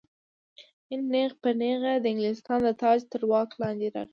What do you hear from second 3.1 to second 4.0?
تر واک لاندې